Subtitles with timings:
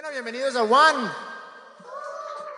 [0.00, 1.14] Bueno, bienvenidos a.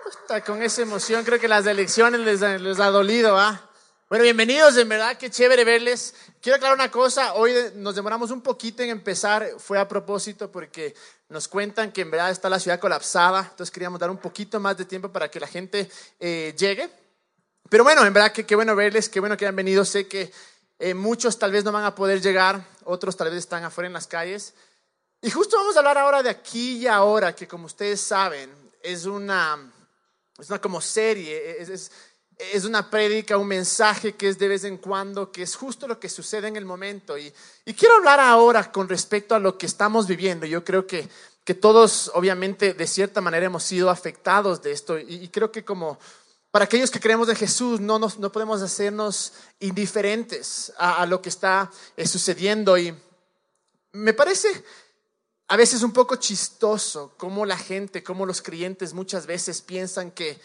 [0.08, 3.68] Está con esa emoción, creo que las elecciones les, les ha dolido, ¿ah?
[4.08, 6.14] Bueno, bienvenidos, en verdad, qué chévere verles.
[6.40, 10.94] Quiero aclarar una cosa, hoy nos demoramos un poquito en empezar, fue a propósito porque
[11.30, 14.76] nos cuentan que en verdad está la ciudad colapsada, entonces queríamos dar un poquito más
[14.76, 15.90] de tiempo para que la gente
[16.20, 16.90] eh, llegue.
[17.68, 19.84] Pero bueno, en verdad que qué bueno verles, qué bueno que hayan venido.
[19.84, 20.32] Sé que
[20.78, 23.94] eh, muchos tal vez no van a poder llegar, otros tal vez están afuera en
[23.94, 24.54] las calles.
[25.24, 28.50] Y justo vamos a hablar ahora de aquí y ahora, que como ustedes saben,
[28.82, 29.72] es una,
[30.36, 31.92] es una como serie, es,
[32.36, 36.00] es, una prédica, un mensaje que es de vez en cuando, que es justo lo
[36.00, 37.16] que sucede en el momento.
[37.16, 37.32] Y,
[37.64, 40.44] y quiero hablar ahora con respecto a lo que estamos viviendo.
[40.44, 41.08] Yo creo que,
[41.44, 44.98] que todos, obviamente, de cierta manera hemos sido afectados de esto.
[44.98, 46.00] Y, creo que como
[46.50, 51.22] para aquellos que creemos en Jesús, no, nos, no podemos hacernos indiferentes a, a lo
[51.22, 52.76] que está eh, sucediendo.
[52.76, 52.92] Y
[53.92, 54.64] me parece
[55.52, 60.40] a veces un poco chistoso cómo la gente, cómo los creyentes muchas veces piensan que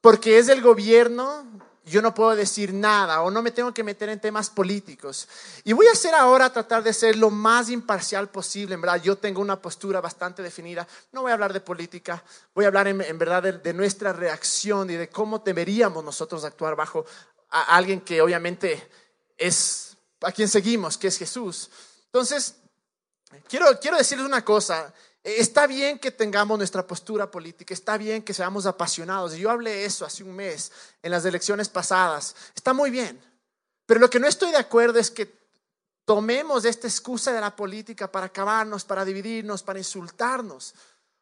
[0.00, 1.44] porque es el gobierno
[1.84, 5.28] yo no puedo decir nada o no me tengo que meter en temas políticos.
[5.64, 8.76] Y voy a hacer ahora tratar de ser lo más imparcial posible.
[8.76, 10.86] En verdad, yo tengo una postura bastante definida.
[11.10, 12.22] No voy a hablar de política,
[12.54, 17.04] voy a hablar en, verdad de, nuestra reacción y de cómo deberíamos nosotros actuar bajo
[17.50, 18.88] a alguien que obviamente
[19.36, 21.70] es a quien seguimos, que es Jesús.
[22.04, 22.54] Entonces,
[23.48, 24.92] Quiero, quiero decirles una cosa.
[25.22, 29.34] Está bien que tengamos nuestra postura política, está bien que seamos apasionados.
[29.34, 32.34] Yo hablé eso hace un mes en las elecciones pasadas.
[32.54, 33.20] Está muy bien.
[33.84, 35.38] Pero lo que no estoy de acuerdo es que
[36.04, 40.74] tomemos esta excusa de la política para acabarnos, para dividirnos, para insultarnos.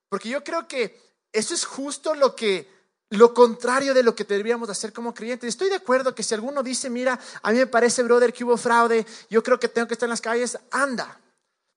[0.09, 1.01] Porque yo creo que
[1.33, 2.77] eso es justo lo que
[3.11, 5.49] lo contrario de lo que deberíamos hacer como creyentes.
[5.49, 8.57] Estoy de acuerdo que si alguno dice, mira, a mí me parece, brother, que hubo
[8.57, 11.21] fraude, yo creo que tengo que estar en las calles, anda.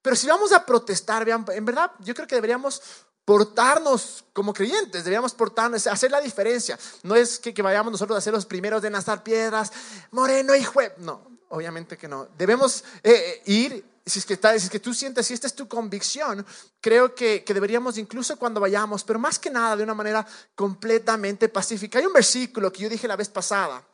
[0.01, 2.81] Pero si vamos a protestar, vean, en verdad yo creo que deberíamos
[3.29, 6.79] portarnos como creyentes, deberíamos portarnos, hacer la diferencia.
[7.03, 9.71] No es que, vayamos nosotros a ser los primeros de lanzar piedras,
[10.09, 10.93] moreno y juez.
[10.97, 12.27] No, obviamente que no.
[12.37, 15.45] Debemos eh, eh, ir, si es, que está, si es que tú sientes, si esta
[15.45, 16.43] es tu convicción,
[16.81, 21.49] creo que, que deberíamos incluso cuando vayamos, pero más que nada de una manera completamente
[21.49, 21.99] pacífica.
[21.99, 23.85] Hay un versículo que yo dije la vez pasada,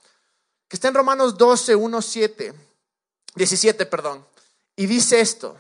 [0.70, 2.54] que está en Romanos 12, 1, 7,
[3.36, 4.26] 17, perdón,
[4.78, 5.58] y dice esto.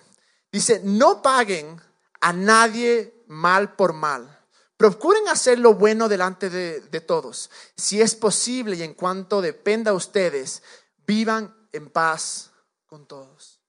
[0.55, 1.81] Dice, no paguen
[2.21, 4.39] a nadie mal por mal.
[4.77, 7.49] Procuren hacer lo bueno delante de, todos.
[7.75, 10.63] Si es posible y en cuanto dependa de ustedes,
[11.05, 12.51] vivan en paz
[12.85, 13.59] con todos.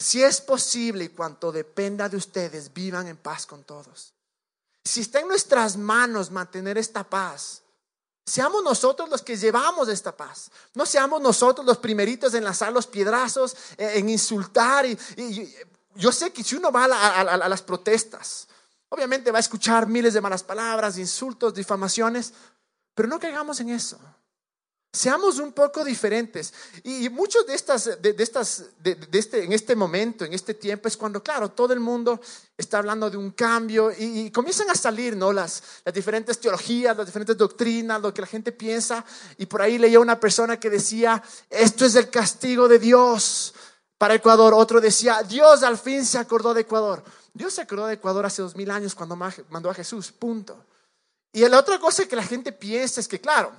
[0.00, 4.12] Si es posible y cuanto dependa de ustedes, vivan en paz con todos.
[4.82, 7.62] Si está en nuestras manos mantener esta paz,
[8.24, 10.50] seamos nosotros los que llevamos esta paz.
[10.74, 14.98] No seamos nosotros los primeritos en lanzar los piedrazos, en insultar y
[15.96, 18.48] yo sé que si uno va a, las protestas,
[18.88, 22.32] obviamente va a escuchar miles de malas palabras, insultos, difamaciones,
[22.94, 23.98] pero no caigamos en eso.
[24.92, 26.54] Seamos un poco diferentes.
[26.82, 30.96] Y, muchos de estas, de, estas, de, este, en este momento, en este tiempo, es
[30.96, 32.18] cuando, claro, todo el mundo
[32.56, 35.34] está hablando de un cambio y, comienzan a salir, ¿no?
[35.34, 39.04] Las, las diferentes teologías, las diferentes doctrinas, lo que la gente piensa.
[39.36, 43.52] Y por ahí leía una persona que decía, esto es el castigo de Dios
[43.98, 44.54] para Ecuador.
[44.54, 47.02] Otro decía, Dios al fin se acordó de Ecuador.
[47.32, 50.64] Dios se acordó de Ecuador hace dos mil años cuando mandó a Jesús, punto.
[51.32, 53.52] Y la otra cosa que la gente piensa es que, claro,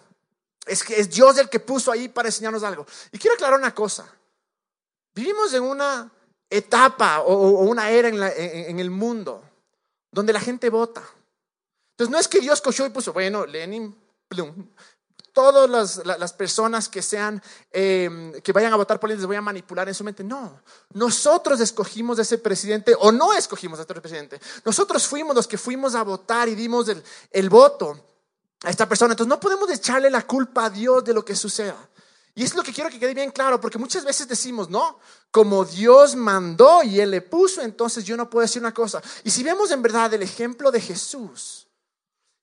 [0.66, 2.86] es que es Dios el que puso ahí para enseñarnos algo.
[3.12, 4.12] Y quiero aclarar una cosa.
[5.14, 6.12] Vivimos en una
[6.50, 9.44] etapa o, una era en, el mundo
[10.12, 11.03] donde la gente vota.
[11.92, 13.96] Entonces no es que Dios cogió y puso, bueno, Lenin,
[14.28, 14.70] plum,
[15.38, 17.40] todas las, personas que sean,
[17.70, 20.24] em, que vayan a votar por él, les voy a manipular en su mente.
[20.24, 24.42] No, nosotros escogimos a ese presidente o no escogimos a este presidente.
[24.66, 28.03] Nosotros fuimos los que fuimos a votar y dimos el, el voto
[28.64, 29.14] a esta persona.
[29.14, 31.88] Entonces no podemos echarle la culpa a Dios de lo que suceda.
[32.34, 34.97] Y es lo que quiero que quede bien claro, porque muchas veces decimos, no,
[35.30, 39.03] como Dios mandó y Él le puso, entonces yo no puedo decir una cosa.
[39.24, 41.67] Y si vemos en verdad el ejemplo de Jesús,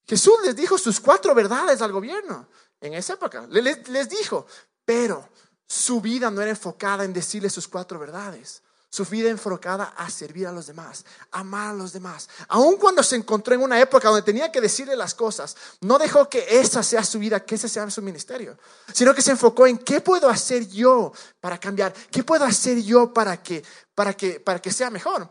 [0.06, 2.46] Jesús les dijo sus cuatro verdades al gobierno
[2.80, 3.46] en esa época.
[3.50, 4.46] Les, dijo,
[4.84, 5.28] pero
[5.66, 8.62] su vida no era enfocada en decirle sus cuatro verdades.
[8.90, 12.28] Su vida enfocada a servir a los demás, amar a los demás.
[12.46, 16.28] Aun cuando se encontró en una época donde tenía que decirle las cosas, no dejó
[16.28, 18.56] que esa sea su vida, que ese sea su ministerio,
[18.92, 23.12] sino que se enfocó en qué puedo hacer yo para cambiar, qué puedo hacer yo
[23.12, 23.64] para que,
[23.96, 25.28] para que, para que sea mejor.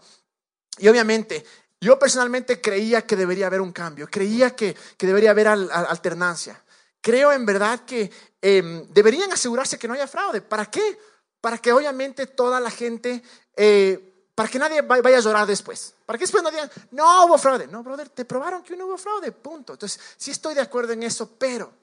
[0.77, 1.45] Y obviamente,
[1.79, 6.63] yo personalmente creía que debería haber un cambio, creía que, que debería haber alternancia.
[7.03, 8.09] Creo en verdad que
[8.41, 10.39] em, deberían asegurarse que no haya fraude.
[10.39, 10.97] ¿Para qué?
[11.41, 13.21] Para que obviamente toda la gente
[13.57, 15.95] eh, para que nadie vaya a llorar después.
[16.05, 17.67] Para que después no digan, no hubo fraude.
[17.67, 19.73] No, brother, te probaron que no hubo fraude, punto.
[19.73, 21.73] Entonces, sí estoy de acuerdo en eso, pero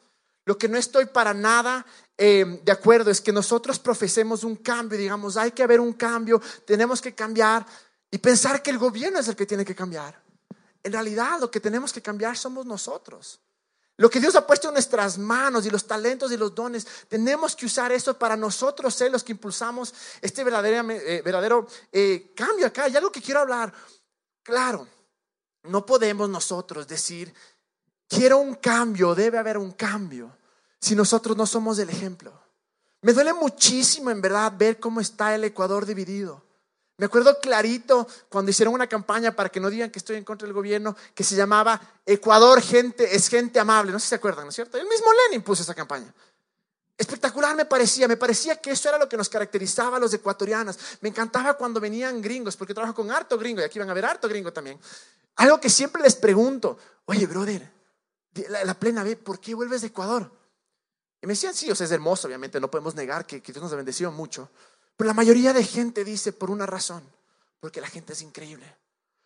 [0.46, 1.84] lo que no estoy para nada
[2.16, 6.40] eh, de acuerdo es que nosotros profesemos un cambio, digamos, hay que haber un cambio,
[6.64, 7.64] tenemos que cambiar
[8.10, 10.20] y pensar que el gobierno es el que tiene que cambiar.
[10.82, 13.38] En realidad, lo que tenemos que cambiar somos nosotros.
[14.00, 17.54] Lo que Dios ha puesto en nuestras manos y los talentos y los dones, tenemos
[17.54, 19.92] que usar eso para nosotros ser los que impulsamos
[20.22, 22.88] este verdadero, eh, verdadero eh, cambio acá.
[22.88, 23.70] Y algo que quiero hablar,
[24.42, 24.88] claro,
[25.64, 27.34] no podemos nosotros decir,
[28.08, 30.34] quiero un cambio, debe haber un cambio,
[30.80, 32.32] si nosotros no somos el ejemplo.
[33.02, 36.42] Me duele muchísimo en verdad ver cómo está el Ecuador dividido.
[37.00, 40.44] Me acuerdo clarito cuando hicieron una campaña para que no digan que estoy en contra
[40.44, 43.90] del gobierno, que se llamaba Ecuador gente, es gente amable.
[43.90, 44.76] No sé si se acuerdan, ¿no es cierto?
[44.76, 46.12] El mismo Lenin puso esa campaña.
[46.98, 50.78] Espectacular me parecía, me parecía que eso era lo que nos caracterizaba a los ecuatorianos.
[51.00, 54.04] Me encantaba cuando venían gringos, porque trabajo con harto gringo y aquí van a ver
[54.04, 54.78] harto gringo también.
[55.36, 56.76] Algo que siempre les pregunto,
[57.06, 57.66] oye, brother,
[58.62, 60.30] la, plena B, ¿por qué vuelves de Ecuador?
[61.22, 63.62] Y me decían, sí, o sea, es hermoso, obviamente, no podemos negar que, que Dios
[63.62, 64.50] nos ha bendecido mucho.
[65.00, 67.02] Pero la mayoría de gente dice por una razón,
[67.58, 68.66] porque la gente es increíble,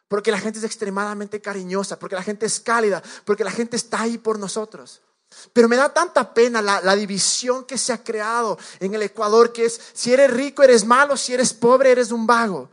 [0.06, 4.03] porque la gente es extremadamente cariñosa, porque la gente es cálida, porque la gente está
[4.03, 5.03] ahí por nosotros.
[5.53, 9.65] Pero me da tanta pena la, división que se ha creado en el Ecuador, que
[9.65, 12.71] es si eres rico eres malo, si eres pobre eres un vago.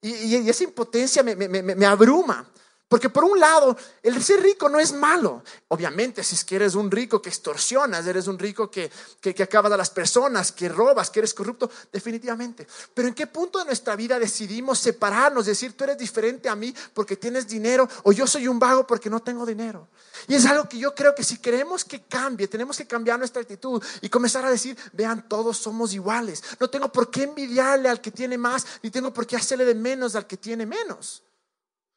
[0.00, 2.48] Y, esa impotencia me abruma.
[2.88, 5.42] Porque por un lado, el ser rico no es malo.
[5.68, 8.90] Obviamente, si es que eres un rico que extorsionas, eres un rico que,
[9.20, 12.66] que, acabas a las personas, que robas, que eres corrupto, definitivamente.
[12.92, 16.74] Pero ¿en qué punto de nuestra vida decidimos separarnos, decir tú eres diferente a mí
[16.92, 19.88] porque tienes dinero o yo soy un vago porque no tengo dinero?
[20.28, 23.40] Y es algo que yo creo que si queremos que cambie, tenemos que cambiar nuestra
[23.40, 26.42] actitud y comenzar a decir, vean, todos somos iguales.
[26.60, 29.74] No tengo por qué envidiarle al que tiene más, ni tengo por qué hacerle de
[29.74, 31.22] menos al que tiene menos.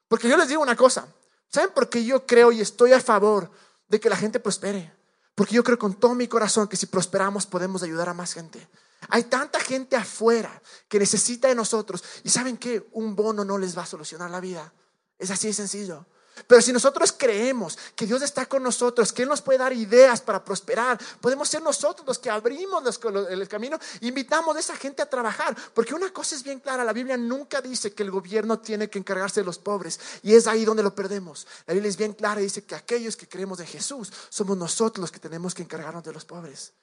[0.08, 1.08] Porque yo les digo una cosa,
[1.50, 3.52] ¿saben por qué yo creo y estoy a favor
[3.88, 4.94] de que la gente prospere?
[5.36, 8.68] Porque yo creo con todo mi corazón que si prosperamos podemos ayudar a más gente.
[9.10, 13.78] Hay tanta gente afuera que necesita de nosotros y saben que un bono no les
[13.78, 14.74] va a solucionar la vida.
[15.20, 16.06] Es así de sencillo.
[16.46, 20.22] Pero si nosotros creemos que Dios está con nosotros, que Él nos puede dar ideas
[20.22, 22.84] para prosperar, podemos ser nosotros los que abrimos
[23.30, 25.56] el camino invitamos a esa gente a trabajar.
[25.74, 29.00] Porque una cosa es bien clara, la Biblia nunca dice que el gobierno tiene que
[29.00, 31.48] encargarse de los pobres y es ahí donde lo perdemos.
[31.66, 35.02] La Biblia es bien clara y dice que aquellos que creemos en Jesús somos nosotros
[35.02, 36.74] los que tenemos que encargarnos de los pobres.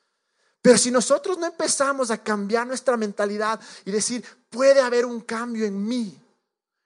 [0.62, 5.66] Pero si nosotros no empezamos a cambiar nuestra mentalidad y decir, puede haber un cambio
[5.66, 6.18] en mí,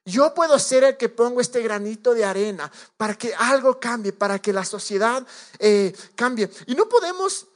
[0.08, 4.38] yo puedo ser el que pongo este granito de arena para que algo cambie, para
[4.38, 5.24] que la sociedad
[5.58, 6.50] eh, cambie.
[6.66, 7.46] Y no podemos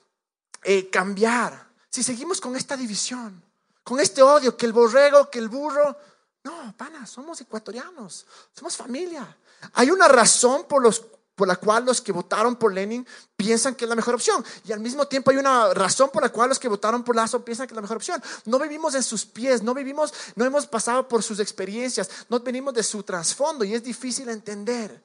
[0.62, 3.42] eh, cambiar si seguimos con esta división,
[3.82, 5.96] con este odio, que el borrego, que el burro.
[6.44, 9.36] No, pana, somos ecuatorianos, somos familia.
[9.74, 11.04] Hay una razón por los
[11.42, 13.04] por la cual los que votaron por Lenin
[13.34, 14.44] piensan que es la mejor opción.
[14.64, 17.44] Y al mismo tiempo hay una razón por la cual los que votaron por Lazo
[17.44, 18.22] piensan que es la mejor opción.
[18.44, 22.74] No vivimos en sus pies, no vivimos, no hemos pasado por sus experiencias, no venimos
[22.74, 25.02] de su trasfondo y es difícil entender.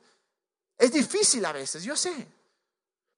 [0.77, 2.27] Es difícil a veces, yo sé.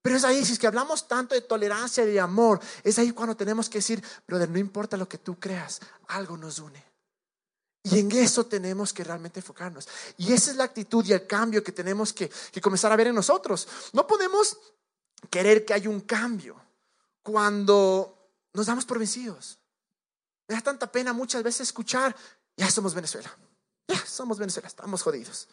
[0.02, 3.12] Pero es ahí, si es que hablamos tanto de tolerancia y de amor, es ahí
[3.12, 6.89] cuando tenemos que decir, brother, no importa lo que tú creas, algo nos une.
[7.92, 9.88] Y en eso tenemos que realmente enfocarnos.
[10.18, 12.30] Y esa es la actitud y el cambio que tenemos que,
[12.62, 13.68] comenzar a ver en nosotros.
[13.94, 14.58] No podemos
[15.30, 16.60] querer que haya un cambio
[17.24, 18.18] cuando
[18.54, 19.58] nos damos por vencidos.
[20.48, 22.16] Me da tanta pena muchas veces escuchar,
[22.58, 23.36] ya somos Venezuela,
[23.88, 25.48] ya somos Venezuela, estamos jodidos.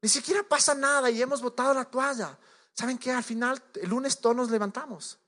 [0.00, 2.38] Ni siquiera pasa nada y hemos botado la toalla.
[2.72, 3.10] ¿Saben qué?
[3.10, 5.18] Al final, el lunes todos nos levantamos.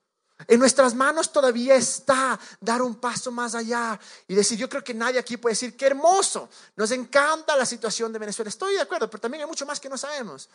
[0.45, 4.93] En nuestras manos todavía está dar un paso más allá y decir, yo creo que
[4.93, 8.49] nadie aquí puede decir, qué hermoso, nos encanta la situación de Venezuela.
[8.49, 10.47] Estoy de acuerdo, pero también hay mucho más que no sabemos.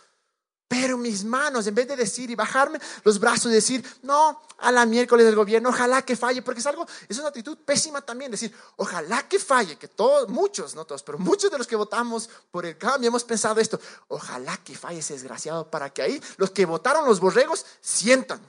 [0.68, 4.70] Pero mis manos, en vez de decir y bajarme los brazos y decir, no, a
[4.70, 8.30] la miércoles del gobierno, ojalá que falle, porque es algo, es una actitud pésima también,
[8.30, 12.30] decir, ojalá que falle, que todos, muchos, no todos, pero muchos de los que votamos
[12.50, 16.52] por el cambio hemos pensado esto, ojalá que falle ese desgraciado para que ahí los
[16.52, 18.40] que votaron los borregos sientan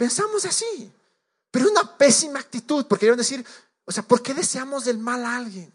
[0.00, 0.90] Pensamos así,
[1.50, 3.44] pero una pésima actitud, porque quiero decir,
[3.84, 5.70] o sea, ¿por qué deseamos el mal a alguien?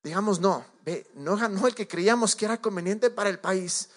[0.00, 3.88] Digamos, no, ve, no ganó el que creíamos que era conveniente para el país,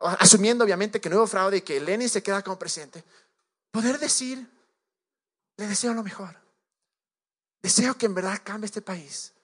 [0.00, 3.04] asumiendo obviamente que no hubo fraude y que Lenin se queda como presidente.
[3.70, 4.44] Poder decir,
[5.56, 6.36] le deseo lo mejor.
[7.62, 9.34] Deseo que en verdad cambie este país.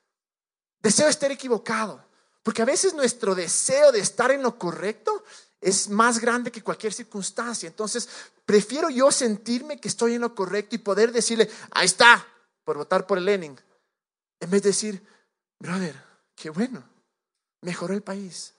[0.81, 2.05] Deseo estar equivocado.
[2.43, 5.23] Porque a veces nuestro deseo de estar en lo correcto
[5.63, 7.69] es más grande que cualquier circunstancia.
[7.69, 8.09] Entonces,
[8.45, 12.27] prefiero yo sentirme que estoy en lo correcto y poder decirle, ahí está,
[12.65, 13.59] por votar por el Lenin,
[14.41, 15.07] en vez de decir,
[15.61, 15.95] brother,
[16.35, 16.83] qué bueno,
[17.61, 18.53] mejoró el país.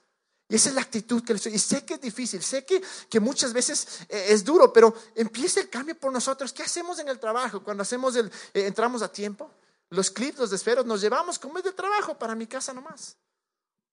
[0.47, 1.55] Y esa es la actitud que le estoy.
[1.55, 5.59] Y sé que es difícil, sé que, que muchas veces eh, es duro, pero empieza
[5.59, 6.53] el cambio por nosotros.
[6.53, 9.51] ¿Qué hacemos en el trabajo cuando hacemos el, eh, entramos a tiempo?
[9.89, 13.17] Los clips, los desferos, nos llevamos como es de trabajo para mi casa nomás.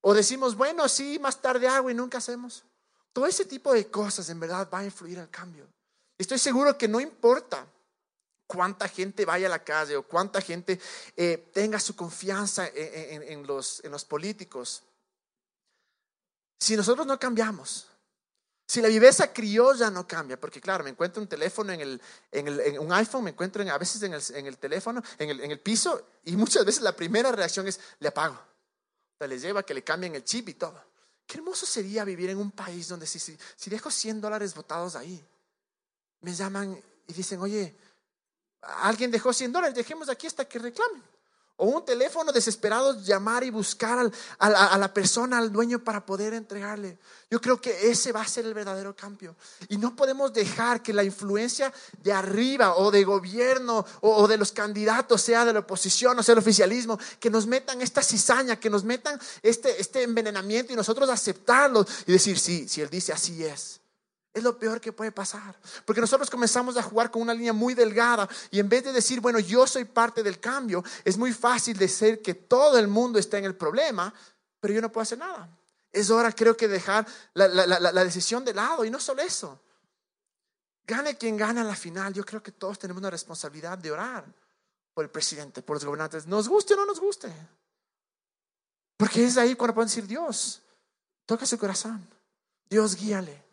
[0.01, 2.65] O decimos, bueno, sí, más tarde hago y nunca hacemos.
[3.13, 5.67] Todo ese tipo de cosas en verdad va a influir el cambio.
[6.19, 7.67] Estoy seguro que no importa
[8.47, 10.79] cuánta gente vaya a la calle o cuánta gente
[11.17, 14.83] eh, tenga su confianza en, los, en los políticos
[16.61, 17.87] si nosotros no cambiamos,
[18.69, 22.01] si la viveza criolla no cambia, porque claro, me encuentro un teléfono en, el,
[22.31, 25.51] en, un iPhone, me encuentro a veces en el, en el teléfono, en el, en
[25.51, 28.39] el, piso, y muchas veces la primera reacción es, le apago.
[29.19, 30.81] O les lleva que le cambien el chip y todo.
[31.31, 34.97] Qué hermoso sería vivir en un país donde si, si, si dejo 100 dólares botados
[34.97, 35.25] ahí,
[36.23, 37.79] me llaman y dicen, oye,
[38.61, 41.01] alguien dejó 100 dólares, dejemos aquí hasta que reclamen
[41.61, 46.99] o un teléfono desesperado, llamar y buscar a, la persona, al dueño para poder entregarle.
[47.31, 49.37] Yo creo que ese va a ser el verdadero cambio.
[49.69, 51.71] Y no podemos dejar que la influencia
[52.03, 56.35] de arriba o de gobierno o, de los candidatos, sea de la oposición o sea
[56.35, 61.11] del oficialismo, que nos metan esta cizaña, que nos metan este, este envenenamiento y nosotros
[61.11, 63.80] aceptarlo y decir, sí, si él dice así es.
[64.33, 65.59] Es lo peor que puede pasar.
[65.85, 69.21] Porque nosotros comenzamos a jugar con una línea muy delgada y en vez de decir,
[69.21, 73.39] bueno, yo soy parte del cambio, es muy fácil decir que todo el mundo está
[73.39, 74.15] en el problema,
[74.61, 75.49] pero yo no puedo hacer nada.
[75.91, 79.61] Es hora, creo que, dejar la, decisión de lado y no solo eso.
[80.87, 84.25] Gane quien gane a la final, yo creo que todos tenemos una responsabilidad de orar
[84.95, 87.33] por el presidente, por los gobernantes, nos guste o no nos guste.
[88.97, 90.63] Porque es ahí cuando pueden decir, Dios,
[91.27, 92.07] toca su corazón,
[92.69, 93.50] Dios guíale.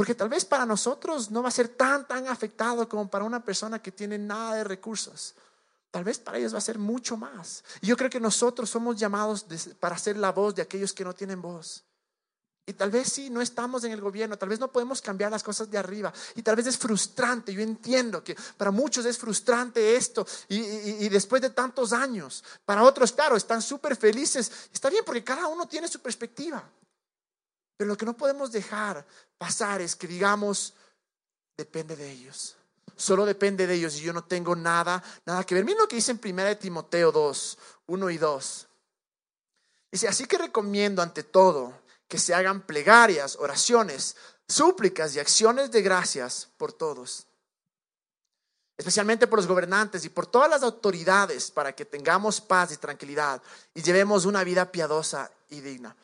[0.00, 3.44] Porque tal vez para nosotros no va a ser tan, tan afectado como para una
[3.44, 5.34] persona que tiene nada de recursos.
[5.90, 7.62] Tal vez para ellos va a ser mucho más.
[7.82, 9.44] Y yo creo que nosotros somos llamados
[9.78, 11.84] para ser la voz de aquellos que no tienen voz.
[12.64, 15.42] Y tal vez sí, no estamos en el gobierno, tal vez no podemos cambiar las
[15.42, 16.10] cosas de arriba.
[16.34, 20.26] Y tal vez es frustrante, yo entiendo que para muchos es frustrante esto.
[20.48, 20.60] Y,
[21.04, 24.50] y después de tantos años, para otros, claro, están súper felices.
[24.72, 26.66] Está bien porque cada uno tiene su perspectiva.
[27.80, 29.06] Pero lo que no podemos dejar
[29.38, 30.74] pasar es que digamos,
[31.56, 32.54] depende de ellos.
[32.94, 35.64] Solo depende de ellos y yo no tengo nada, nada que ver.
[35.64, 38.66] Miren lo que dice en 1 Timoteo 2, 1 y 2.
[39.92, 41.72] Dice, así que recomiendo ante todo
[42.06, 44.14] que se hagan plegarias, oraciones,
[44.46, 47.28] súplicas y acciones de gracias por todos,
[48.76, 53.40] especialmente por los gobernantes y por todas las autoridades, para que tengamos paz y tranquilidad
[53.72, 55.96] y llevemos una vida piadosa y digna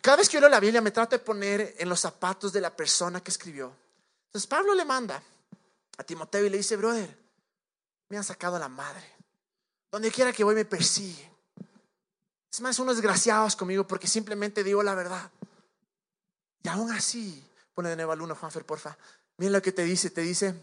[0.00, 2.60] cada vez que yo leo la Biblia me trato de poner en los zapatos de
[2.60, 3.74] la persona que escribió.
[4.26, 5.22] Entonces Pablo le manda
[5.96, 7.16] a Timoteo y le dice, brother,
[8.08, 9.04] me han sacado a la madre.
[9.90, 11.28] Donde quiera que voy me persiguen.
[12.50, 15.30] Es más, unos desgraciados conmigo porque simplemente digo la verdad.
[16.62, 17.44] Y aún así,
[17.74, 18.96] pone de nuevo al uno, Juanfer, porfa.
[19.36, 20.54] Mira lo que te dice, te dice,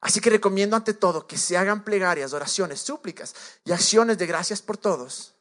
[0.00, 3.34] así que recomiendo ante todo que se hagan plegarias, oraciones, súplicas
[3.64, 5.35] y acciones de gracias por todos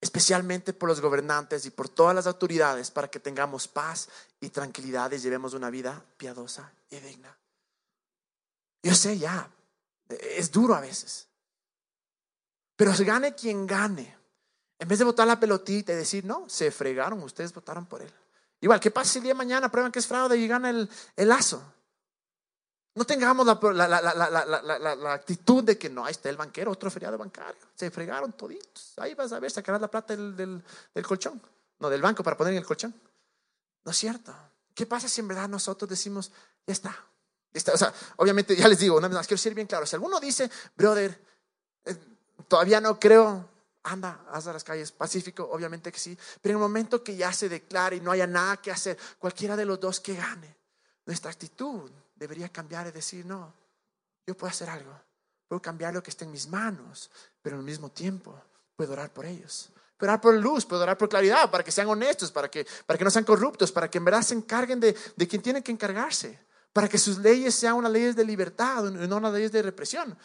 [0.00, 4.08] especialmente por los gobernantes y por todas las autoridades, para que tengamos paz
[4.40, 7.36] y tranquilidad y llevemos una vida piadosa y digna.
[8.82, 9.50] Yo sé ya,
[10.08, 11.28] es duro a veces,
[12.76, 14.16] pero se gane quien gane.
[14.78, 18.10] En vez de votar la pelotita y decir, no, se fregaron, ustedes votaron por él.
[18.62, 20.88] Igual, ¿qué pasa si el día de mañana prueban que es fraude y gana el,
[21.16, 21.62] el lazo?
[22.94, 27.60] No tengamos la, actitud de que no, ahí está el banquero, otro feriado bancario.
[27.74, 28.94] Se fregaron toditos.
[28.98, 30.62] Ahí vas a ver, sacarás la plata del,
[31.06, 31.40] colchón.
[31.78, 32.94] No, del banco para poner en el colchón.
[33.84, 34.34] No es cierto.
[34.74, 36.32] ¿Qué pasa si en verdad nosotros decimos,
[36.66, 36.96] ya está?
[37.52, 39.86] está o sea, obviamente, ya les digo, una vez más, quiero ser bien claro.
[39.86, 41.18] Si alguno dice, brother,
[41.84, 41.96] eh,
[42.48, 43.48] todavía no creo,
[43.84, 46.18] anda, haz a las calles, pacífico, obviamente que sí.
[46.42, 49.56] Pero en el momento que ya se declare y no haya nada que hacer, cualquiera
[49.56, 50.56] de los dos que gane,
[51.06, 53.52] nuestra actitud debería cambiar y decir, no,
[54.26, 54.92] yo puedo hacer algo,
[55.48, 57.10] puedo cambiar lo que está en mis manos,
[57.42, 58.38] pero al mismo tiempo
[58.76, 59.70] puedo orar por ellos.
[59.96, 62.98] Puedo orar por luz, puedo orar por claridad, para que sean honestos, para que, para
[62.98, 65.72] que no sean corruptos, para que en verdad se encarguen de, de quien tienen que
[65.72, 66.38] encargarse,
[66.72, 70.16] para que sus leyes sean unas leyes de libertad, no unas leyes de represión.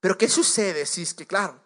[0.00, 1.60] Pero ¿qué sucede si es que, claro,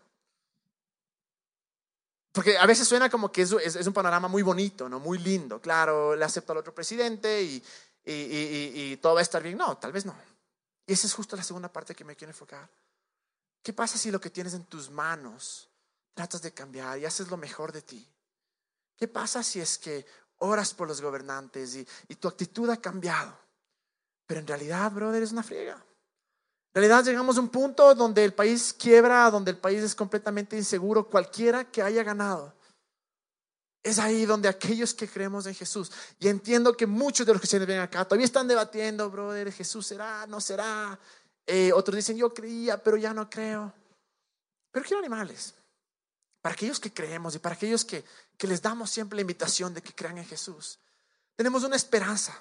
[2.33, 5.01] porque a veces suena como que es, es, un panorama muy bonito, ¿no?
[5.01, 5.61] muy lindo.
[5.61, 7.63] Claro, le acepto al otro presidente y,
[8.05, 9.57] y, todo va a estar bien.
[9.57, 10.15] No, tal vez no.
[10.87, 12.69] Y esa es justo la segunda parte que me quiero enfocar.
[13.63, 15.69] ¿Qué pasa si lo que tienes en tus manos
[16.15, 18.09] tratas de cambiar y haces lo mejor de ti?
[18.97, 20.07] ¿Qué pasa si es que
[20.39, 23.37] oras por los gobernantes y, tu actitud ha cambiado?
[24.27, 25.75] Pero en realidad, brother, es una friega.
[25.75, 30.57] En realidad llegamos a un punto donde el país quiebra, donde el país es completamente
[30.57, 32.55] inseguro, cualquiera que haya ganado.
[33.83, 37.59] Es ahí donde aquellos que creemos en Jesús, y entiendo que muchos de los se
[37.61, 40.99] ven acá todavía están debatiendo, brother, Jesús será, no será.
[41.47, 43.73] Eh, otros dicen, yo creía, pero ya no creo.
[44.71, 45.55] Pero quiero animales.
[46.43, 48.05] Para aquellos que creemos y para aquellos que,
[48.37, 50.79] que les damos siempre la invitación de que crean en Jesús,
[51.37, 52.41] tenemos una esperanza.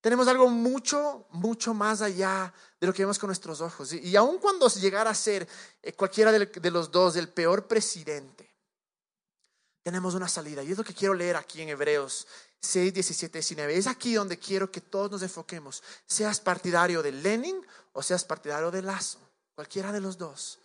[0.00, 3.92] Tenemos algo mucho, mucho más allá de lo que vemos con nuestros ojos.
[3.92, 5.48] Y, aun cuando llegara a ser
[5.82, 8.47] eh, cualquiera de, los dos el peor presidente,
[9.82, 10.62] tenemos una salida.
[10.62, 12.26] Y es lo que quiero leer aquí en Hebreos
[12.60, 13.76] 6, 17, 19.
[13.76, 15.82] Es aquí donde quiero que todos nos enfoquemos.
[16.06, 19.18] Seas partidario de Lenin o seas partidario de Lazo.
[19.54, 20.58] Cualquiera de los dos.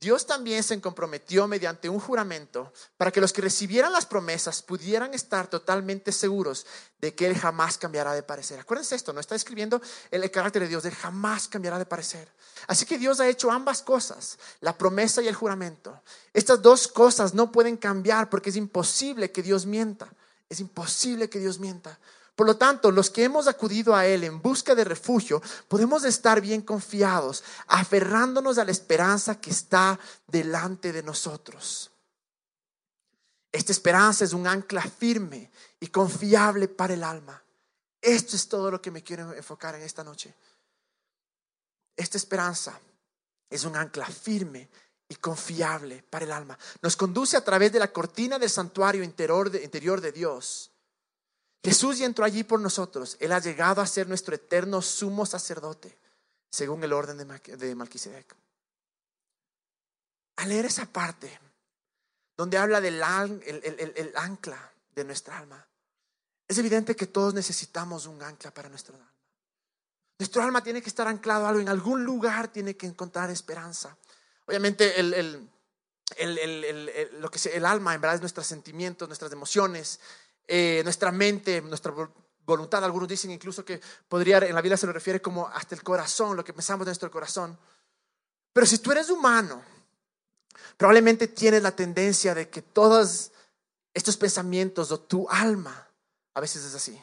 [0.00, 5.12] Dios también se comprometió mediante un juramento para que los que recibieran las promesas pudieran
[5.12, 6.66] estar totalmente seguros
[7.00, 8.60] de que Él jamás cambiará de parecer.
[8.60, 12.28] Acuérdense esto, no está escribiendo el carácter de Dios, Él jamás cambiará de parecer.
[12.68, 16.00] Así que Dios ha hecho ambas cosas, la promesa y el juramento.
[16.32, 20.08] Estas dos cosas no pueden cambiar porque es imposible que Dios mienta.
[20.48, 21.98] Es imposible que Dios mienta.
[22.38, 26.40] Por lo tanto, los que hemos acudido a Él en busca de refugio, podemos estar
[26.40, 31.90] bien confiados, aferrándonos a la esperanza que está delante de nosotros.
[33.50, 37.42] Esta esperanza es un ancla firme y confiable para el alma.
[38.00, 40.32] Esto es todo lo que me quiero enfocar en esta noche.
[41.96, 42.78] Esta esperanza
[43.50, 44.68] es un ancla firme
[45.08, 46.56] y confiable para el alma.
[46.82, 50.70] Nos conduce a través de la cortina del santuario interior de, interior de Dios
[51.62, 53.16] Jesús ya entró allí por nosotros.
[53.20, 55.98] Él ha llegado a ser nuestro eterno sumo sacerdote,
[56.50, 58.34] según el orden de Malquisedec.
[60.36, 61.38] Al leer esa parte,
[62.36, 63.02] donde habla del
[63.44, 65.66] el, ancla de nuestra alma,
[66.46, 69.12] es evidente que todos necesitamos un ancla para nuestra alma.
[70.18, 73.96] Nuestro alma tiene que estar anclado a algo, en algún lugar tiene que encontrar esperanza.
[74.46, 75.50] Obviamente el,
[77.20, 80.00] lo que el alma en verdad es nuestros sentimientos, nuestras emociones,
[80.48, 81.92] eh, nuestra mente, nuestra
[82.44, 82.82] voluntad.
[82.82, 86.36] Algunos dicen incluso que podría, en la Biblia se lo refiere como hasta el corazón,
[86.36, 87.56] lo que pensamos de nuestro corazón.
[88.52, 89.62] Pero si tú eres humano,
[90.76, 93.30] probablemente tienes la tendencia de que todos
[93.92, 95.86] estos pensamientos o tu alma
[96.34, 97.00] a veces es así.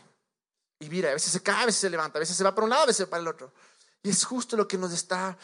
[0.80, 2.66] Y mira, a veces se cae, a veces se levanta, a veces se va para
[2.66, 3.54] un lado, a veces para el otro.
[4.02, 5.38] Y es justo lo que nos está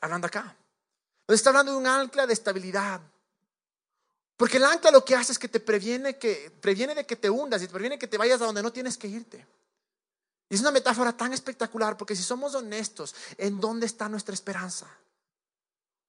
[0.00, 0.56] hablando acá.
[1.28, 3.00] Nos está hablando de un ancla de estabilidad,
[4.36, 7.30] porque el ancla lo que hace es que te previene, que, previene de que te
[7.30, 9.46] hundas y te previene que te vayas a donde no tienes que irte.
[10.48, 14.86] Y es una metáfora tan espectacular porque si somos honestos, ¿en dónde está nuestra esperanza?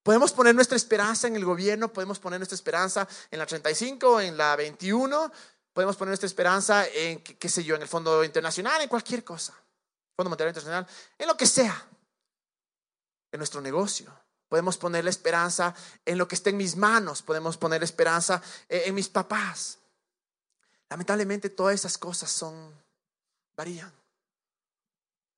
[0.03, 4.35] Podemos poner nuestra esperanza en el gobierno, podemos poner nuestra esperanza en la 35, en
[4.35, 5.31] la 21,
[5.71, 9.53] podemos poner nuestra esperanza en, qué sé yo, en el Fondo Internacional, en cualquier cosa,
[10.15, 11.87] Fondo Monetario Internacional, en lo que sea,
[13.31, 14.13] en nuestro negocio,
[14.53, 15.73] Podemos poner la esperanza
[16.05, 17.23] en lo que está en mis manos.
[17.23, 18.39] Podemos poner esperanza
[18.69, 19.79] en, mis papás.
[20.91, 22.71] Lamentablemente todas esas cosas son,
[23.57, 23.91] varían.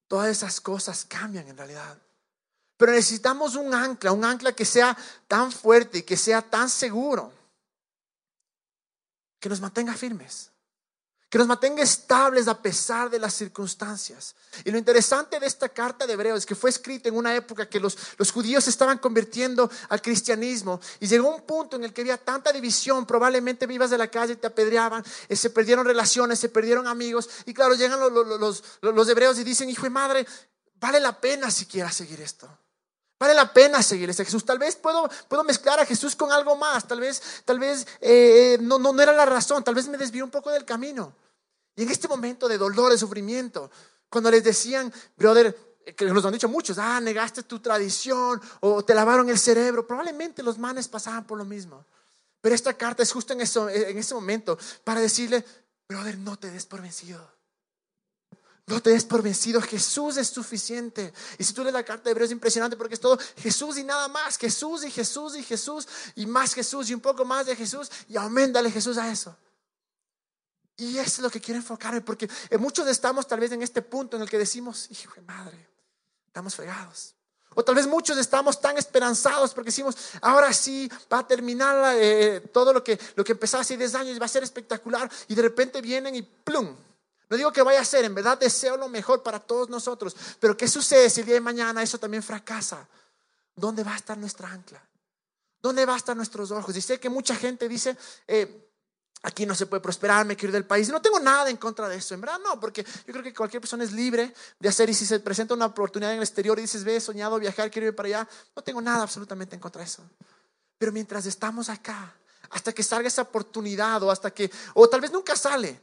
[0.09, 1.97] Todas esas cosas cambian en realidad.
[2.75, 4.97] Pero necesitamos un ancla, un ancla que sea
[5.29, 7.31] tan fuerte y que sea tan seguro,
[9.39, 10.51] que nos mantenga firmes
[11.35, 14.35] que nos mantenga estables a pesar de las circunstancias.
[14.63, 17.67] Y lo interesante de esta carta de Hebreos es que fue escrita en una época
[17.67, 21.91] que los, los judíos se estaban convirtiendo al cristianismo y llegó un punto en el
[21.91, 25.85] que había tanta división, probablemente vivas de la calle y te apedreaban, eh, se perdieron
[25.85, 29.89] relaciones, se perdieron amigos y claro, llegan los, los, los hebreos y dicen, hijo de
[29.89, 30.25] madre,
[30.75, 32.47] vale la pena siquiera seguir esto.
[33.17, 34.43] Vale la pena seguir a Jesús.
[34.43, 36.87] Tal vez puedo, puedo mezclar a Jesús con algo más.
[36.87, 39.63] Tal vez, tal vez eh, no, no, no era la razón.
[39.63, 41.13] Tal vez me desvío un poco del camino.
[41.75, 43.69] Y en este momento de dolor, de sufrimiento,
[44.09, 45.55] cuando les decían, brother,
[45.95, 50.41] que nos han dicho muchos, ah, negaste tu tradición o te lavaron el cerebro, probablemente
[50.41, 51.85] los manes pasaban por lo mismo.
[52.41, 55.43] Pero esta carta es justo en, eso, en ese momento para decirle,
[55.87, 57.34] brother, no te des por vencido.
[58.67, 61.13] No te des por vencido, Jesús es suficiente.
[61.37, 63.83] Y si tú lees la carta de Hebreos es impresionante porque es todo Jesús y
[63.83, 67.55] nada más, Jesús y Jesús y Jesús y más Jesús y un poco más de
[67.55, 69.35] Jesús y aumentale Jesús a eso.
[70.77, 72.27] Y eso es lo que quiero enfocarme, porque
[72.59, 75.69] muchos estamos tal vez en este punto en el que decimos, hijo de madre,
[76.27, 77.15] estamos fregados.
[77.53, 82.41] O tal vez muchos estamos tan esperanzados porque decimos, ahora sí va a terminar eh,
[82.51, 85.09] todo lo que, lo que empezó hace 10 años, va a ser espectacular.
[85.29, 86.75] Y de repente vienen y plum.
[87.29, 90.15] No digo que vaya a ser, en verdad deseo lo mejor para todos nosotros.
[90.39, 92.87] Pero ¿qué sucede si el día de mañana eso también fracasa?
[93.55, 94.81] ¿Dónde va a estar nuestra ancla?
[95.61, 96.75] ¿Dónde va a estar nuestros ojos?
[96.75, 98.69] Y sé que mucha gente dice, eh,
[99.23, 100.89] aquí no se puede prosperar, me quiero ir del país.
[100.89, 103.61] No tengo nada en contra de eso, en verdad no, porque yo creo que cualquier
[103.61, 106.63] persona es libre de hacer y si se presenta una oportunidad en el exterior y
[106.63, 109.81] dices, ve, he soñado viajar, quiero ir para allá, no tengo nada absolutamente en contra
[109.81, 110.03] de eso.
[110.77, 112.13] Pero mientras estamos acá,
[112.51, 115.81] hasta que salga esa oportunidad o hasta que, o tal vez nunca sale,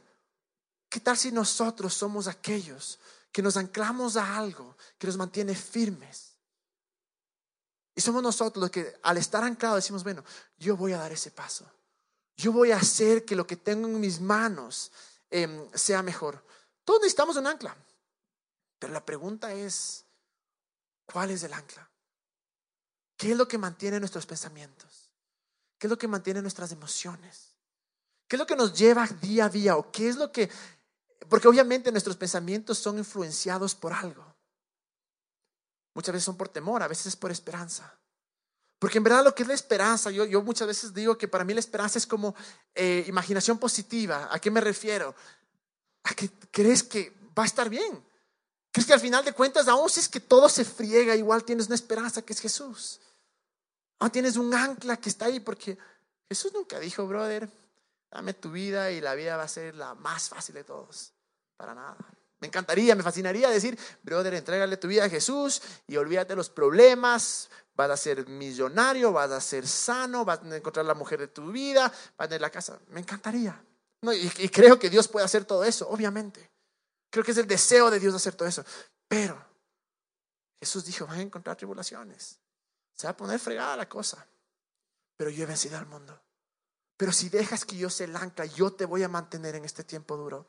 [0.93, 2.99] ¿qué tal si nosotros somos aquellos
[3.31, 6.35] que nos anclamos a algo que nos mantiene firmes?
[7.95, 10.23] Y somos nosotros los que al estar anclados decimos, bueno,
[10.59, 11.65] yo voy a dar ese paso.
[12.37, 14.91] Yo voy a hacer que lo que tengo en mis manos
[15.31, 16.45] em, sea mejor.
[16.85, 17.75] Todos necesitamos un ancla.
[18.77, 20.05] Pero la pregunta es,
[21.05, 21.89] ¿cuál es el ancla?
[23.17, 25.09] ¿Qué es lo que mantiene nuestros pensamientos?
[25.79, 27.55] ¿Qué es lo que mantiene nuestras emociones?
[28.27, 29.75] ¿Qué es lo que nos lleva día a día?
[29.75, 30.51] ¿O qué es lo que...
[31.29, 34.25] Porque obviamente nuestros pensamientos son influenciados por algo.
[35.93, 37.97] Muchas veces son por temor, a veces es por esperanza.
[38.79, 41.45] Porque en verdad lo que es la esperanza, yo, yo muchas veces digo que para
[41.45, 42.35] mí la esperanza es como
[42.75, 44.27] eh, imaginación positiva.
[44.31, 45.15] ¿A qué me refiero?
[46.03, 48.03] A que crees que va a estar bien.
[48.71, 51.67] Crees que al final de cuentas, aún si es que todo se friega, igual tienes
[51.67, 52.99] una esperanza que es Jesús.
[53.99, 55.77] Aún tienes un ancla que está ahí porque
[56.27, 57.47] Jesús nunca dijo, brother,
[58.13, 61.13] dame tu vida y la vida va a ser la más fácil de todos.
[61.57, 61.97] Para nada.
[62.39, 67.49] Me encantaría, me fascinaría decir, brother, entrégale tu vida a Jesús y olvídate los problemas,
[67.73, 71.51] vas a ser millonario, vas a ser sano, vas a encontrar la mujer de tu
[71.51, 71.83] vida,
[72.17, 72.79] vas a tener la casa.
[72.89, 73.65] Me encantaría.
[74.11, 76.51] y, creo que Dios puede hacer todo eso, obviamente.
[77.09, 78.63] Creo que es el deseo de Dios hacer todo eso.
[79.07, 79.43] Pero
[80.59, 82.39] Jesús dijo, van a encontrar tribulaciones.
[82.93, 84.27] Se va a poner fregada la cosa.
[85.15, 86.22] Pero yo he vencido al mundo.
[87.03, 89.83] Pero si dejas que yo se el ancla, yo te voy a mantener en este
[89.83, 90.47] tiempo duro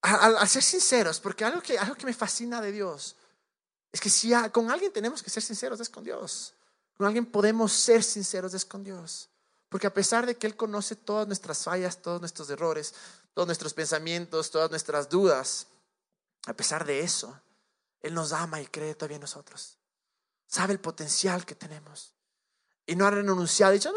[0.00, 3.16] al, ser sinceros, porque algo que, algo que me fascina de Dios
[3.92, 6.54] es que si con alguien tenemos que ser sinceros es con Dios.
[6.96, 9.28] Con alguien podemos ser sinceros es con Dios.
[9.68, 12.94] Porque a pesar de que Él conoce todas nuestras fallas, todos nuestros errores,
[13.34, 15.66] todos nuestros pensamientos, todas nuestras dudas,
[16.46, 17.38] a pesar de eso,
[18.00, 19.76] Él nos ama y cree todavía en nosotros.
[20.46, 22.15] Sabe el potencial que tenemos.
[22.86, 23.92] Y no ha renunciado y dicho,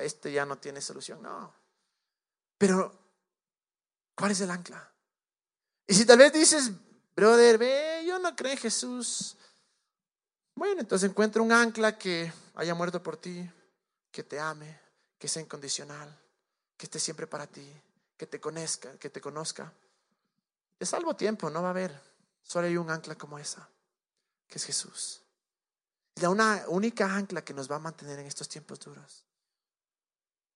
[0.00, 1.22] este ya no tiene solución.
[1.22, 1.52] No.
[2.56, 2.98] Pero,
[4.14, 4.90] ¿cuál es el ancla?
[5.86, 6.70] Y si tal vez dices,
[7.14, 9.36] brother, ve, yo no creo en Jesús.
[10.54, 13.48] Bueno, entonces encuentra un ancla que haya muerto por ti,
[14.10, 14.80] que te ame,
[15.18, 16.16] que sea incondicional,
[16.76, 17.70] que esté siempre para ti,
[18.16, 19.72] que te conozca, que te conozca.
[20.78, 22.00] De salvo tiempo, no va a haber.
[22.42, 23.68] Solo hay un ancla como esa,
[24.48, 25.21] que es Jesús.
[26.16, 29.24] La una única ancla que nos va a mantener en estos tiempos duros.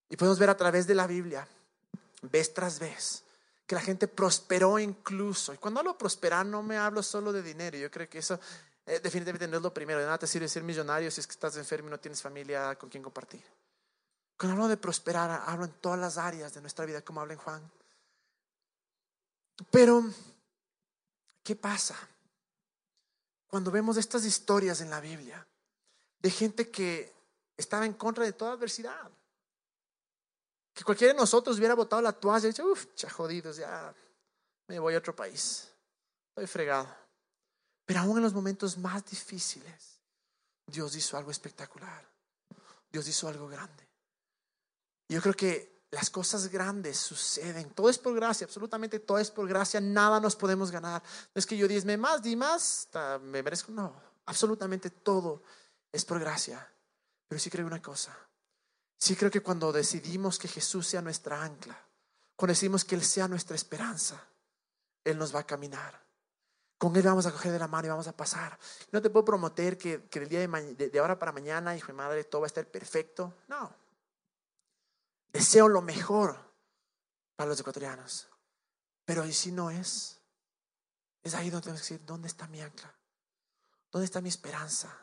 [0.09, 1.47] Y podemos ver a través de la Biblia,
[2.21, 3.23] vez tras vez,
[3.65, 5.53] que la gente prosperó incluso.
[5.53, 8.39] Y cuando hablo prosperar no me hablo solo de dinero, yo creo que eso
[8.85, 9.99] eh, definitivamente no es lo primero.
[9.99, 12.75] De nada te sirve ser millonario si es que estás enfermo y no tienes familia
[12.75, 13.43] con quien compartir.
[14.37, 17.39] Cuando hablo de prosperar, hablo en todas las áreas de nuestra vida, como habla en
[17.39, 17.71] Juan.
[19.71, 20.03] Pero,
[21.43, 21.95] ¿qué pasa?
[23.47, 25.45] Cuando vemos estas historias en la Biblia
[26.19, 27.13] de gente que
[27.55, 29.09] estaba en contra de toda adversidad,
[30.73, 33.93] que cualquiera de nosotros hubiera botado la toalla y dicho, uff, ya jodidos, ya
[34.67, 35.71] me voy a otro país.
[36.29, 36.87] Estoy fregado.
[37.85, 39.99] Pero aún en los momentos más difíciles,
[40.67, 42.05] Dios hizo algo espectacular.
[42.91, 43.87] Dios hizo algo grande.
[45.09, 47.69] Yo creo que las cosas grandes suceden.
[47.71, 49.79] Todo es por gracia, absolutamente todo es por gracia.
[49.79, 51.01] Nada nos podemos ganar.
[51.33, 52.89] No es que yo diezme más, di más,
[53.21, 53.71] me merezco.
[53.71, 53.93] No,
[54.25, 55.43] absolutamente todo
[55.91, 56.69] es por gracia.
[57.27, 58.17] Pero sí creo una cosa.
[58.97, 61.77] Sí creo que cuando decidimos que Jesús sea nuestra ancla,
[62.35, 64.21] cuando decidimos que Él sea nuestra esperanza,
[65.03, 66.05] Él nos va a caminar.
[66.77, 68.57] Con Él vamos a coger de la mano y vamos a pasar.
[68.91, 71.93] No te puedo prometer que, que del día de, de, ahora para mañana, hijo de
[71.93, 73.33] madre, todo va a estar perfecto.
[73.47, 73.86] No.
[75.37, 76.37] Deseo lo mejor
[77.35, 78.27] para los ecuatorianos.
[79.05, 80.19] Pero ¿y si no es?
[81.23, 82.93] Es ahí donde tenemos que decir, ¿dónde está mi ancla?
[83.91, 84.95] ¿Dónde está mi esperanza?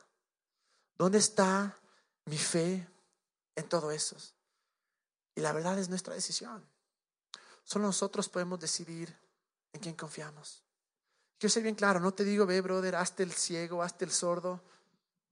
[0.97, 1.79] ¿Dónde está
[2.25, 2.87] mi fe?
[3.57, 4.17] en todo eso.
[5.35, 6.65] Y la verdad es nuestra decisión.
[7.65, 9.17] Solo nosotros podemos decidir
[9.73, 10.63] en quién confiamos.
[11.39, 14.63] Quiero ser bien claro, no te digo, ve, brother, hazte el ciego, hazte el sordo,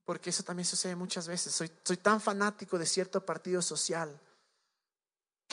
[0.03, 1.53] porque eso también sucede muchas veces.
[1.83, 4.19] Soy tan fanático de cierto partido social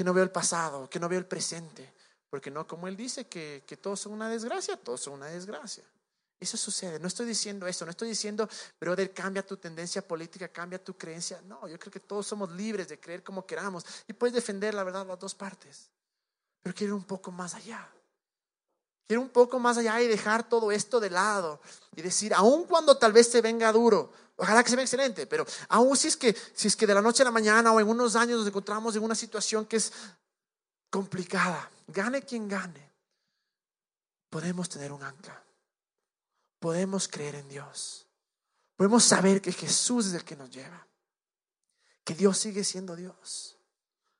[0.00, 1.92] que no veo el pasado, que no veo el presente,
[2.30, 5.84] porque no, como él dice, que, que todos son una desgracia, todos son una desgracia.
[6.40, 6.98] Eso sucede.
[6.98, 7.84] No estoy diciendo eso.
[7.84, 8.48] No estoy diciendo,
[8.80, 11.42] brother, cambia tu tendencia política, cambia tu creencia.
[11.42, 13.84] No, yo creo que todos somos libres de creer como queramos.
[14.08, 15.90] Y puedes defender la verdad las dos partes.
[16.62, 17.86] Pero quiero un poco más allá.
[19.06, 21.60] Quiero un poco más allá y dejar todo esto de lado
[21.94, 25.44] y decir, aun cuando tal vez se venga duro, ojalá que se venga excelente, pero
[25.68, 27.88] aún si es que si es que de la noche a la mañana o en
[27.88, 29.92] unos años nos encontramos en una situación que es
[30.88, 32.90] complicada, gane quien gane,
[34.30, 35.42] podemos tener un ancla.
[36.58, 38.06] Podemos creer en Dios.
[38.76, 40.86] Podemos saber que Jesús es el que nos lleva.
[42.04, 43.56] Que Dios sigue siendo Dios.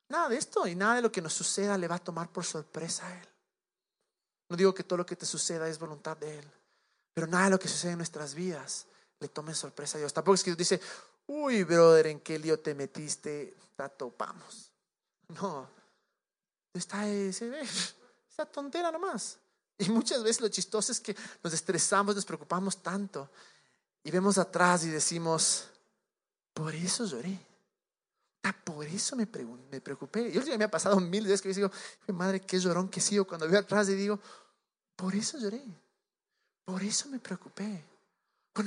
[0.09, 2.45] Nada de esto y nada de lo que nos suceda le va a tomar por
[2.45, 3.27] sorpresa a Él.
[4.49, 6.51] No digo que todo lo que te suceda es voluntad de Él,
[7.13, 8.87] pero nada de lo que sucede en nuestras vidas
[9.21, 10.11] le tome sorpresa a Dios.
[10.11, 10.81] Tampoco es que Dios dice,
[11.27, 13.55] uy, brother, ¿en qué lío te metiste?
[13.77, 14.71] Te topamos.
[15.29, 15.69] No,
[16.73, 17.51] está ese,
[18.29, 19.37] esa tontera nomás.
[19.77, 23.29] Y muchas veces lo chistoso es que nos estresamos, nos preocupamos tanto
[24.03, 25.67] y vemos atrás y decimos,
[26.53, 27.39] por eso lloré.
[28.43, 29.27] Ah, por eso me,
[29.69, 30.31] me preocupé.
[30.31, 31.71] Yo ya me ha pasado mil veces que yo digo,
[32.13, 33.25] madre, qué llorón que sigo.
[33.25, 34.19] Cuando veo atrás y digo,
[34.95, 35.63] por eso lloré.
[36.65, 37.90] Por eso me preocupé.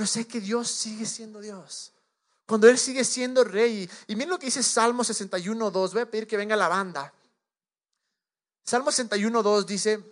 [0.07, 1.93] Sé que Dios sigue siendo Dios.
[2.47, 3.89] Cuando Él sigue siendo rey.
[4.07, 5.93] Y miren lo que dice Salmo 61, 2.
[5.93, 7.13] Voy a pedir que venga la banda.
[8.65, 10.03] Salmo 61, 2 dice,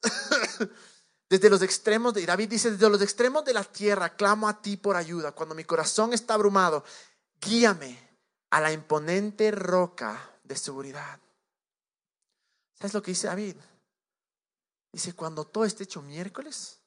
[1.28, 4.78] desde los extremos de David dice, desde los extremos de la tierra clamo a ti
[4.78, 5.32] por ayuda.
[5.32, 6.82] Cuando mi corazón está abrumado,
[7.40, 8.08] guíame
[8.50, 11.20] a la imponente roca de seguridad.
[12.78, 13.56] ¿Sabes lo que dice David?
[14.92, 16.77] Dice, cuando todo esté hecho miércoles,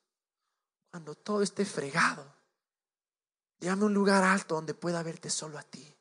[0.92, 2.26] cuando todo esté fregado,
[3.60, 5.96] llévame a un lugar alto donde pueda verte solo a ti,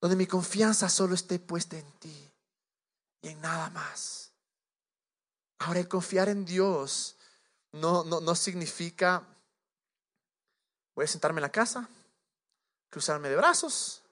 [0.00, 2.30] donde mi confianza solo esté puesta en ti
[3.22, 4.32] y en nada más.
[5.60, 7.16] Ahora, el confiar en Dios
[7.70, 9.24] no, no, no significa,
[10.96, 11.88] voy a sentarme en la casa,
[12.90, 14.02] cruzarme de brazos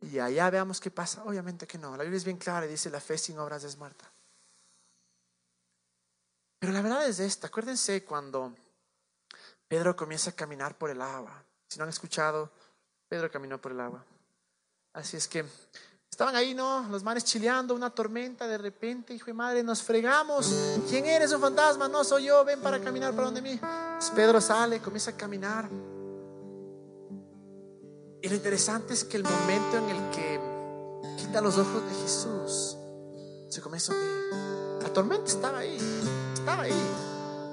[0.00, 1.24] y allá veamos qué pasa.
[1.24, 1.96] Obviamente que no.
[1.96, 4.10] La Biblia es bien clara y dice, la fe sin obras es muerta.
[6.60, 7.48] Pero la verdad es esta.
[7.48, 8.54] Acuérdense cuando
[9.70, 11.44] Pedro comienza a caminar por el agua.
[11.68, 12.50] Si no han escuchado,
[13.08, 14.04] Pedro caminó por el agua.
[14.92, 15.44] Así es que
[16.10, 16.88] Estaban ahí, ¿no?
[16.90, 20.52] Los manes chileando, una tormenta de repente, hijo y madre, nos fregamos.
[20.88, 21.32] ¿Quién eres?
[21.32, 23.60] Un fantasma, no soy yo, ven para caminar para donde mí.
[24.16, 25.70] Pedro sale, comienza a caminar.
[28.20, 30.40] Y lo interesante es que el momento en el que
[31.16, 32.76] quita los ojos de Jesús,
[33.48, 34.82] se comienza a hundir.
[34.82, 35.78] La tormenta estaba ahí,
[36.34, 37.09] estaba ahí.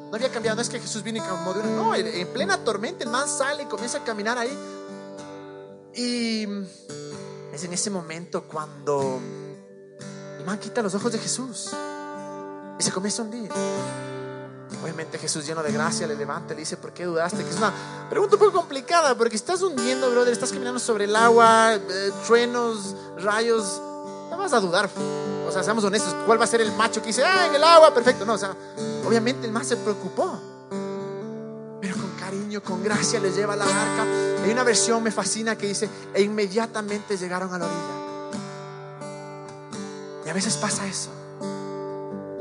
[0.10, 2.64] No había cambiado, no es que Jesús vino y cambió de una, no, en plena
[2.64, 4.58] tormenta el man sale y comienza a caminar ahí.
[5.94, 6.44] Y
[7.54, 9.20] es en ese momento cuando
[10.38, 11.72] el man quita los ojos de Jesús
[12.80, 13.52] y se comienza a hundir.
[14.84, 17.44] Obviamente Jesús lleno de gracia le levanta, le dice, ¿por qué dudaste?
[17.44, 17.74] Que es una
[18.10, 22.96] pregunta un poco complicada, porque estás hundiendo, brother, estás caminando sobre el agua, eh, truenos,
[23.18, 23.82] rayos,
[24.30, 24.90] no vas a dudar.
[25.48, 27.64] O sea, seamos honestos, ¿cuál va a ser el macho que dice, ah, en el
[27.64, 28.26] agua, perfecto?
[28.26, 28.54] No, o sea,
[29.06, 30.40] obviamente el más se preocupó
[32.28, 34.04] cariño, con gracia les lleva a la barca.
[34.44, 37.96] Hay una versión me fascina que dice, e inmediatamente llegaron a la orilla.
[40.26, 41.10] Y a veces pasa eso.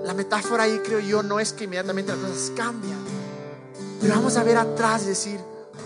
[0.03, 2.99] La metáfora ahí creo yo no es que inmediatamente las cosas cambian.
[4.01, 5.41] Pero vamos a ver atrás y decir,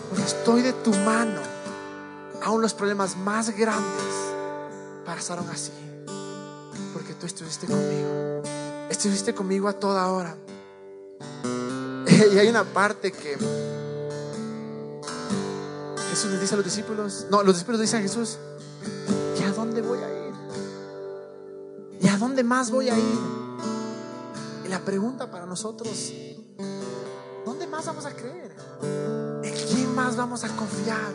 [0.09, 1.40] cuando estoy de tu mano,
[2.42, 4.14] aún los problemas más grandes
[5.04, 5.72] pasaron así.
[7.20, 8.42] Tú estuviste conmigo.
[8.88, 10.37] Estuviste conmigo a toda hora.
[12.33, 13.37] Y hay una parte que
[16.11, 18.38] Jesús le dice a los discípulos, no, los discípulos dicen a Jesús,
[19.38, 20.35] ¿y a dónde voy a ir?
[22.00, 23.18] ¿Y a dónde más voy a ir?
[24.66, 26.12] Y la pregunta para nosotros,
[27.46, 28.54] ¿dónde más vamos a creer?
[29.42, 31.12] ¿En quién más vamos a confiar?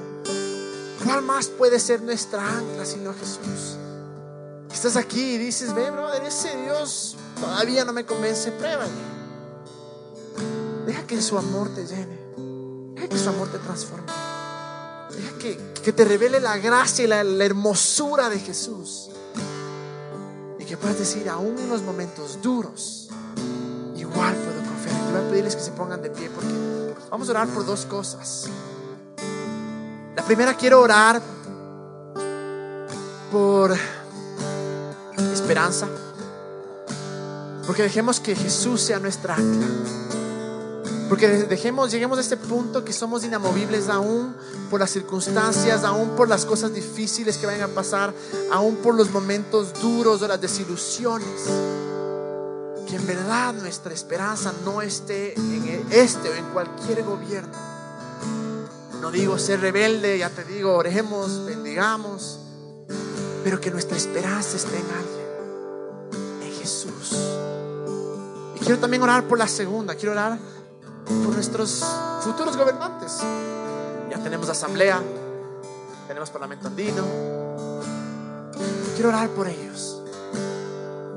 [1.04, 3.78] ¿Cuál más puede ser nuestra ancla sino Jesús?
[4.86, 8.92] Estás aquí y dices, ve, brother, ese Dios todavía no me convence, pruébale.
[10.86, 12.20] Deja que su amor te llene.
[12.94, 14.06] Deja que su amor te transforme.
[15.10, 19.10] Deja que, te revele la gracia y la, hermosura de Jesús.
[20.60, 23.10] Y que puedas decir, aún en los momentos duros,
[23.96, 25.10] igual puedo confiar.
[25.10, 26.54] Y voy a pedirles que se pongan de pie porque
[27.10, 28.50] vamos a orar por dos cosas.
[30.16, 31.24] La primera quiero orar
[33.32, 33.76] por
[35.46, 35.88] esperanza.
[37.68, 39.68] Porque dejemos que Jesús sea nuestra ancla.
[41.08, 44.36] Porque dejemos, lleguemos a este punto que somos inamovibles aún
[44.72, 48.12] por las circunstancias, aún por las cosas difíciles que vayan a pasar,
[48.52, 51.44] aún por los momentos duros o las desilusiones.
[52.88, 57.54] Que en verdad nuestra esperanza no esté en este o en cualquier gobierno.
[59.00, 62.40] No digo ser rebelde, ya te digo, oremos, bendigamos,
[63.44, 65.25] pero que nuestra esperanza esté en alguien,
[68.66, 69.96] quiero también orar por la segunda.
[69.96, 70.38] Quiero orar
[71.06, 71.86] por nuestros
[72.22, 73.20] futuros gobernantes.
[74.10, 75.02] Ya tenemos asamblea,
[76.08, 77.04] tenemos parlamento andino.
[78.96, 80.02] Quiero orar por ellos.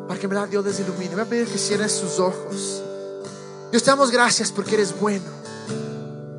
[0.07, 1.15] Para que en verdad Dios les ilumine.
[1.15, 2.83] Voy a pedir que cierren sus ojos.
[3.71, 5.27] Dios te damos gracias porque eres bueno.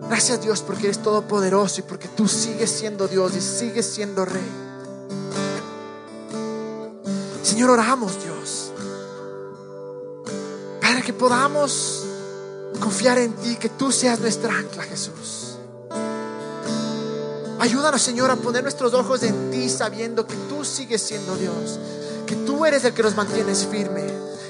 [0.07, 4.49] Gracias Dios porque eres todopoderoso y porque tú sigues siendo Dios y sigues siendo Rey.
[7.43, 8.68] Señor, oramos Dios.
[10.89, 12.03] Para que podamos
[12.79, 15.59] confiar en ti, que tú seas nuestra ancla, Jesús.
[17.59, 21.79] Ayúdanos, Señor, a poner nuestros ojos en ti sabiendo que tú sigues siendo Dios,
[22.25, 24.03] que tú eres el que nos mantienes firme,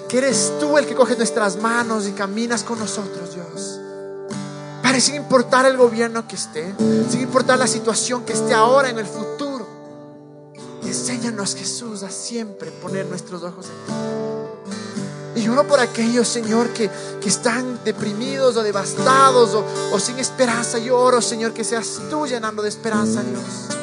[0.07, 3.77] que eres tú el que coges nuestras manos y caminas con nosotros, Dios.
[4.81, 6.73] Padre, sin importar el gobierno que esté,
[7.09, 9.67] sin importar la situación que esté ahora en el futuro,
[10.83, 14.09] enséñanos, Jesús, a siempre poner nuestros ojos en ti.
[15.39, 16.89] Y oro por aquellos, Señor, que,
[17.21, 20.79] que están deprimidos o devastados o, o sin esperanza.
[20.79, 23.77] Yo oro, Señor, que seas tú llenando de esperanza, Dios.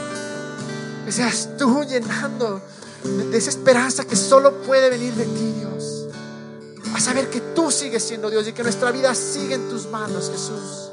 [1.07, 2.61] Que seas tú llenando
[3.03, 6.09] de, esa esperanza que solo puede venir de ti, Dios.
[6.95, 10.31] A saber que tú sigues siendo Dios y que nuestra vida sigue en tus manos,
[10.31, 10.91] Jesús.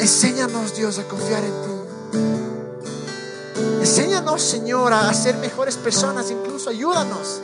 [0.00, 1.70] Enséñanos, Dios, a confiar en ti.
[3.80, 7.40] Enséñanos, Señor, a ser mejores personas, incluso ayúdanos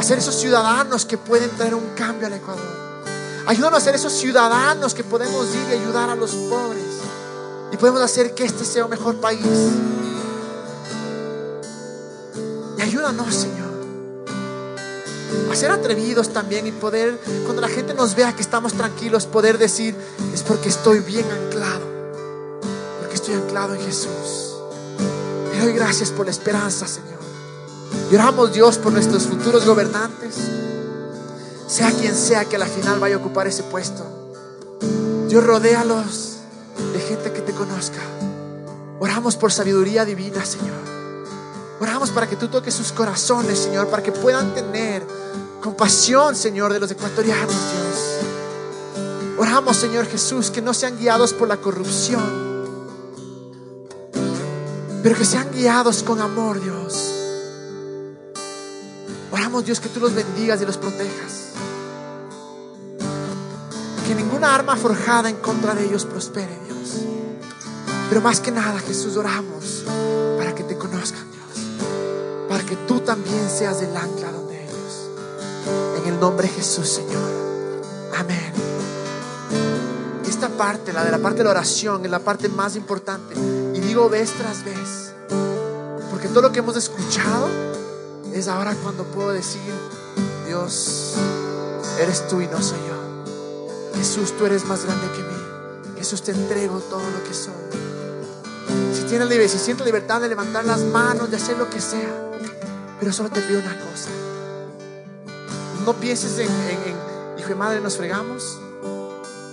[0.00, 2.64] a ser esos ciudadanos que pueden traer un cambio al Ecuador.
[3.46, 6.84] Ayúdanos a ser esos ciudadanos que podemos ir y ayudar a los pobres
[7.70, 9.40] y podemos hacer que este sea un mejor país.
[12.78, 13.70] Y ayúdanos, Señor,
[15.52, 19.58] a ser atrevidos también y poder, cuando la gente nos vea que estamos tranquilos, poder
[19.58, 19.94] decir,
[20.32, 21.86] es porque estoy bien anclado,
[23.00, 24.56] porque estoy anclado en Jesús.
[25.52, 27.19] Te doy gracias por la esperanza, Señor.
[28.12, 30.34] Oramos, Dios, por nuestros futuros gobernantes,
[31.68, 34.04] sea quien sea que a la final vaya a ocupar ese puesto.
[35.28, 36.38] Dios, rodéalos
[36.92, 38.00] de gente que te conozca.
[38.98, 40.76] Oramos por sabiduría divina, Señor.
[41.80, 45.06] Oramos para que tú toques sus corazones, Señor, para que puedan tener
[45.62, 49.38] compasión, Señor, de los ecuatorianos, Dios.
[49.38, 52.66] Oramos, Señor Jesús, que no sean guiados por la corrupción,
[55.02, 57.09] pero que sean guiados con amor, Dios.
[59.58, 61.50] Dios, que tú los bendigas y los protejas.
[64.06, 67.02] Que ninguna arma forjada en contra de ellos prospere, Dios.
[68.08, 69.84] Pero más que nada, Jesús, oramos
[70.38, 71.66] para que te conozcan, Dios.
[72.48, 75.10] Para que tú también seas el ancla donde ellos.
[75.98, 77.30] En el nombre de Jesús, Señor.
[78.16, 78.52] Amén.
[80.26, 83.34] Esta parte, la de la parte de la oración, es la parte más importante.
[83.74, 85.12] Y digo vez tras vez.
[86.10, 87.48] Porque todo lo que hemos escuchado
[88.34, 89.60] es ahora cuando puedo decir,
[90.46, 91.14] Dios,
[91.98, 93.98] eres tú y no soy yo.
[93.98, 95.98] Jesús, tú eres más grande que mí.
[95.98, 97.52] Jesús, te entrego todo lo que soy.
[98.94, 102.30] Si tienes si sientes libertad de levantar las manos, de hacer lo que sea,
[102.98, 104.08] pero solo te pido una cosa.
[105.84, 108.58] No pienses en, en, hijo de madre, nos fregamos.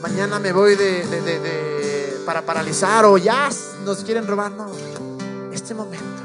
[0.02, 3.50] Mañana me voy de, para paralizar o ya
[3.84, 4.52] nos quieren robar.
[4.52, 4.68] No,
[5.52, 6.17] este momento,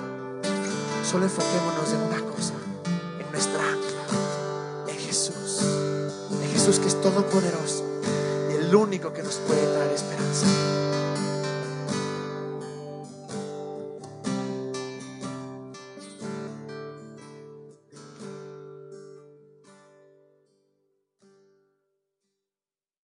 [1.12, 2.54] solo enfoquémonos en una cosa,
[3.20, 5.60] en nuestra ancla, en Jesús.
[6.40, 7.84] En Jesús que es todopoderoso
[8.50, 9.90] y el único que nos puede dar